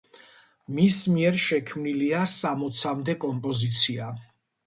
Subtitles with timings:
[0.77, 4.09] მის მიერ შექმნილია სამოცამდე კომპოზიცია.